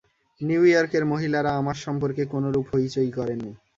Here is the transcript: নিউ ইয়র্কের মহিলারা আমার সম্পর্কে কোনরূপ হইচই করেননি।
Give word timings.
নিউ 0.41 0.61
ইয়র্কের 0.65 1.03
মহিলারা 1.05 1.51
আমার 1.55 1.77
সম্পর্কে 1.85 2.23
কোনরূপ 2.25 2.65
হইচই 2.73 3.11
করেননি। 3.11 3.51